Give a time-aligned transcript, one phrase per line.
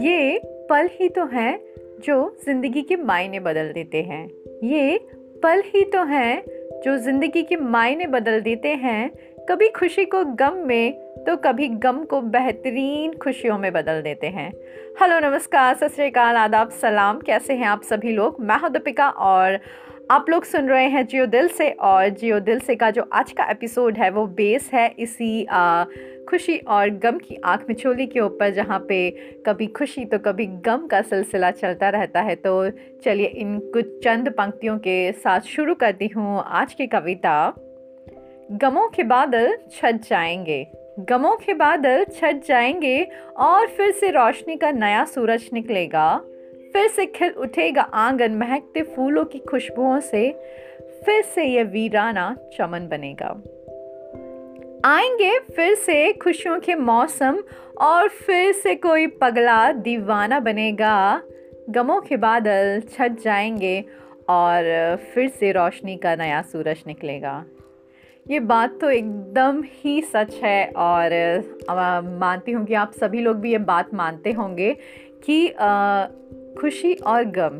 [0.00, 1.60] ये पल ही तो हैं
[2.00, 4.30] जो ज़िंदगी के मायने बदल देते हैं।
[4.64, 4.98] ये
[5.42, 6.44] पल ही तो हैं
[6.84, 9.10] जो ज़िंदगी के मायने बदल देते हैं।
[9.48, 10.92] कभी खुशी को गम में
[11.24, 14.52] तो कभी गम को बेहतरीन खुशियों में बदल देते हैं।
[15.02, 18.36] हेलो, नमस्कार, सत श्रीकाल आदाब, सलाम। कैसे हैं आप सभी लोग?
[18.40, 19.60] मैं हूँ दीपिका और
[20.10, 23.32] आप लोग सुन रहे हैं जियो दिल से और जियो दिल से का जो आज
[23.32, 25.84] का एपिसोड है वो बेस है इसी आ,
[26.28, 29.10] खुशी और गम की आँख मिचोली के ऊपर जहाँ पे
[29.46, 32.70] कभी खुशी तो कभी गम का सिलसिला चलता रहता है। तो
[33.04, 37.54] चलिए इन कुछ चंद पंक्तियों के साथ शुरू करती हूँ आज की कविता।
[38.52, 40.66] गमों के बादल छट जाएँगे।
[40.98, 46.20] गमों के बादल छट जाएँगे और फिर से रोशनी का नया सूरज निकलेगा।
[46.72, 50.30] फिर से खिल उठेगा आँगन महकते फूलों की खुशबुओं से
[51.04, 53.28] फिर से यह वीराना चमन बनेगा।
[54.84, 57.42] आएँगे फिर से खुशियों के मौसम
[57.80, 61.22] और फिर से कोई पगला दीवाना बनेगा।
[61.70, 63.84] गमों के बादल छट जाएँगे
[64.28, 67.44] और फिर से रोशनी का नया सूरज निकलेगा।
[68.26, 71.10] ये बात तो एकदम ही सच है और
[72.20, 74.72] मानती हूँ कि आप सभी लोग भी ये बात मानते होंगे
[75.24, 76.06] कि आ,
[76.58, 77.58] खुशी और गम।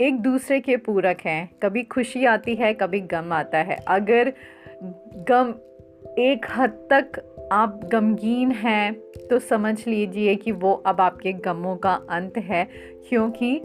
[0.00, 4.32] एक दूसरे के पूरक हैं। कभी खुशी आती है, कभी गम आता है। अगर
[5.30, 5.54] गम
[6.18, 7.20] एक हद तक
[7.52, 8.94] आप गमगीन हैं
[9.30, 12.64] तो समझ लीजिए कि वो अब आपके गमों का अंत है,
[13.08, 13.56] क्योंकि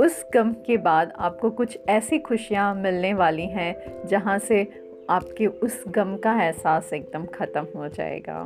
[0.00, 4.62] उस गम के बाद आपको कुछ ऐसी खुशियाँ मिलने वाली हैं, जहाँ से
[5.10, 8.44] आपके उस गम का एहसास एकदम ख़त्म हो जाएगा।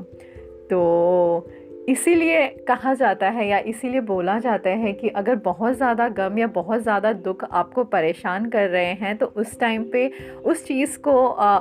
[0.71, 1.47] तो
[1.89, 6.47] इसीलिए कहा जाता है या इसीलिए बोला जाता है कि अगर बहुत ज़्यादा गम या
[6.47, 10.07] बहुत ज़्यादा दुख आपको परेशान कर रहे हैं तो उस टाइम पे
[10.45, 11.13] उस चीज़ को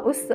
[0.10, 0.28] उस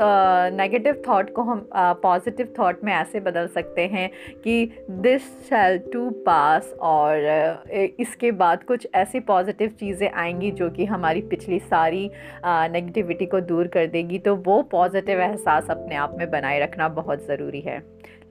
[0.55, 4.09] नेगेटिव थॉट को हम पॉजिटिव थॉट में ऐसे बदल सकते हैं
[4.45, 7.65] कि दिस शैल टू पास और
[8.01, 12.11] इसके बाद कुछ ऐसी पॉजिटिव चीज़ें आएँगी जो कि हमारी पिछली सारी
[12.47, 17.27] नेगेटिविटी को दूर कर देगी। तो वो पॉजिटिव एहसास अपने आप में बनाए रखना बहुत
[17.27, 17.83] ज़रूरी है।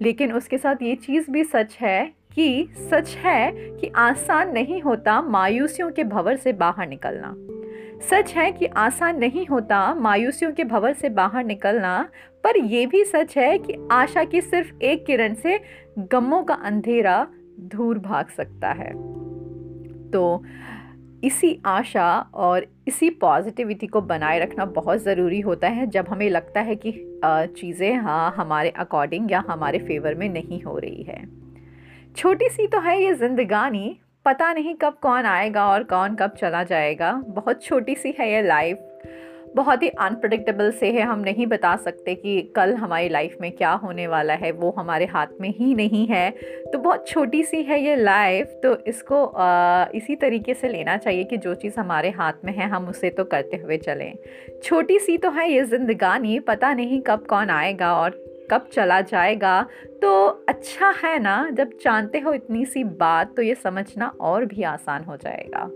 [0.01, 5.21] लेकिन उसके साथ ये चीज़ भी सच है कि, सच है कि आसान नहीं होता
[5.21, 7.35] मायूसियों के भंवर से बाहर निकलना।
[8.09, 12.09] सच है कि आसान नहीं होता मायूसियों के भंवर से बाहर निकलना,
[12.43, 15.59] पर यह भी सच है कि आशा की सिर्फ़ एक किरण से
[15.99, 17.27] गमों का अंधेरा
[17.59, 18.91] दूर भाग सकता है।
[20.11, 20.43] तो
[21.23, 26.61] इसी आशा और इसी पॉजिटिविटी को बनाए रखना बहुत ज़रूरी होता है जब हमें लगता
[26.61, 31.23] है कि चीज़ें हाँ हमारे अकॉर्डिंग या हमारे फेवर में नहीं हो रही है।
[32.15, 36.63] छोटी सी तो है ये ज़िंदगानी, पता नहीं कब कौन आएगा और कौन कब चला
[36.63, 38.96] जाएगा। बहुत छोटी सी है ये लाइफ
[39.55, 43.71] बहुत ही अनप्रडिक्टेबल से है हम नहीं बता सकते कि कल हमारी लाइफ में क्या
[43.73, 46.29] होने वाला है वो हमारे हाथ में ही नहीं है।
[46.73, 51.23] तो बहुत छोटी सी है ये लाइफ तो इसको आ, इसी तरीके से लेना चाहिए
[51.23, 54.13] कि जो चीज़ हमारे हाथ में है हम उसे तो करते हुए चलें।
[54.63, 59.61] छोटी सी तो है ये ज़िंदगानी पता नहीं कब कौन आएगा और कब चला जाएगा?
[60.01, 64.63] तो अच्छा है ना, जब जानते हो इतनी सी बात तो ये समझना और भी
[64.63, 65.69] आसान हो जाएगा।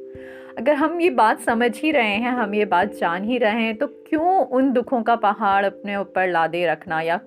[0.57, 3.75] अगर हम ये बात समझ ही रहे हैं, हम ये बात जान ही रहे हैं
[3.77, 7.19] तो क्यों उन दुखों का पहाड़ अपने ऊपर लादे रखना या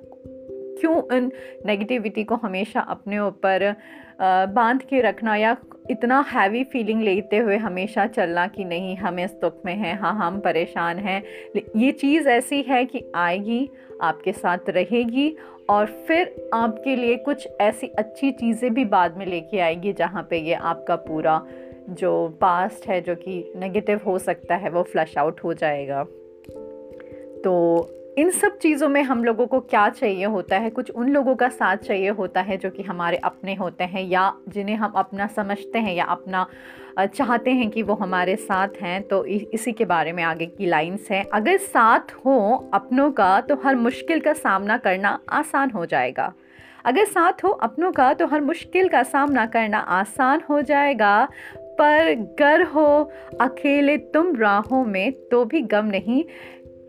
[0.81, 1.31] क्यों उन
[1.67, 3.75] नेगेटिविटी को हमेशा अपने ऊपर
[4.21, 5.57] बाँध के रखना या
[5.91, 10.15] इतना हैवी फीलिंग लेते हुए हमेशा चलना कि नहीं, हम इस दुख में हैं हाँ
[10.15, 11.23] हम परेशान हैं।
[11.77, 13.69] ये चीज़ ऐसी है कि आएगी,
[14.03, 15.37] आपके साथ रहेगी
[15.71, 20.39] और फिर आपके लिए कुछ ऐसी अच्छी चीज़ें भी बाद में लेके आएगी जहाँ पे
[20.39, 21.41] ये आपका पूरा
[21.91, 26.03] जो पास्ट है, जो कि नेगेटिव हो सकता है, वो फ्लश आउट हो जाएगा।
[27.45, 30.69] तो इन सब चीज़ों में हम लोगों को क्या चाहिए होता है?
[30.71, 34.33] कुछ उन लोगों का साथ चाहिए होता है जो कि हमारे अपने होते हैं या
[34.49, 36.47] जिन्हें हम अपना समझते हैं या अपना
[36.99, 39.03] चाहते हैं कि वो हमारे साथ हैं?
[39.03, 43.57] तो इसी के बारे में आगे की लाइंस हैं। अगर साथ हो अपनों का तो
[43.65, 46.33] हर मुश्किल का सामना करना आसान हो जाएगा।
[46.85, 51.29] अगर साथ हो अपनों का तो हर मुश्किल का सामना करना आसान हो जाएगा।
[51.79, 53.11] पर गर हो,
[53.41, 56.25] अकेले तुम राहों में तो भी गम नहीं।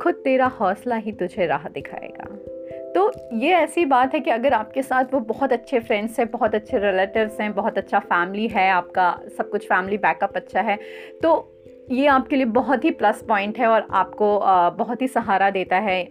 [0.05, 2.25] खुद तेरा हौसला ही तुझे राह दिखाएगा।
[2.93, 6.55] तो ये ऐसी बात है कि अगर आपके साथ वो बहुत अच्छे फ्रेंड्स हैं, बहुत
[6.55, 10.77] अच्छे रिलेटिव्स हैं, बहुत अच्छा फैमिली है, आपका सब कुछ फैमिली बैकअप अच्छा है
[11.23, 11.51] तो
[11.91, 14.39] ये आपके लिए बहुत ही प्लस पॉइंट है और आपको
[14.77, 16.01] बहुत ही सहारा देता है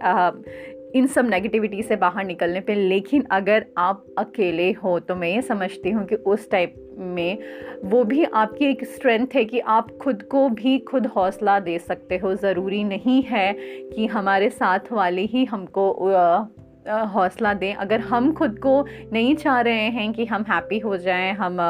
[0.96, 5.42] इन सब नेगेटिविटी से बाहर निकलने पे। लेकिन अगर आप अकेले हो तो मैं ये
[5.42, 7.38] समझती हूँ कि उस टाइप में,
[7.84, 12.16] वो भी आपकी एक स्ट्रेंथ है कि आप खुद को भी खुद हौसला दे सकते
[12.16, 13.52] हो। ज़रूरी नहीं है
[13.94, 15.90] कि हमारे साथ वाले ही हमको
[16.86, 18.74] हौसला दें। अगर हम खुद को
[19.12, 21.60] नहीं चाह रहे हैं कि हम हैप्पी हो जाएँ हम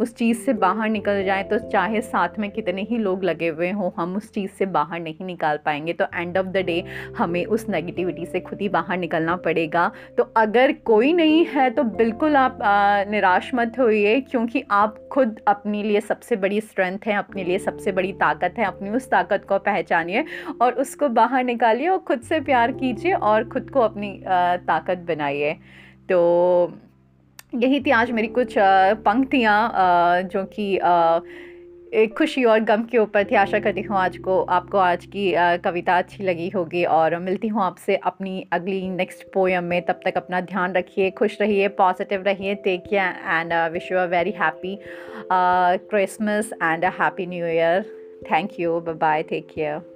[0.00, 3.70] उस चीज़ से बाहर निकल जाएँ तो चाहे साथ में कितने ही लोग लगे हुए
[3.70, 6.82] हों हम उस चीज़ से बाहर नहीं निकाल पाएँगे। तो एंड ऑफ़ द डे
[7.18, 11.82] हमें उस नेगेटिविटी से खुद ही बाहर निकलना पड़ेगा। तो अगर कोई नहीं है तो
[11.94, 12.58] बिल्कुल आप
[13.08, 17.92] निराश मत होइए क्योंकि आप खुद अपने लिए सबसे बड़ी स्ट्रेंथ है अपने लिए सबसे
[17.92, 20.24] बड़ी ताकत है। अपनी उस ताकत को पहचानिए
[20.62, 24.12] और उसको बाहर निकालिए और खुद से प्यार कीजिए और खुद को अपनी
[24.66, 25.52] ताकत बनाइए
[26.10, 26.20] तो
[27.54, 28.54] यही थी आज मेरी कुछ
[29.04, 29.58] पंक्तियाँ
[30.24, 30.78] जो कि
[32.18, 35.32] खुशी और गम के ऊपर थी। आशा करती हूँ आज को आपको आज की
[35.64, 40.16] कविता अच्छी लगी होगी और मिलती हूँ आपसे अपनी अगली नेक्स्ट पोएम में। तब तक
[40.16, 44.78] अपना ध्यान रखिए, खुश रहिए पॉजिटिव रहिए take care and wish you a very happy
[45.32, 47.82] Christmas and a happy new year
[48.30, 49.93] thank you bye take care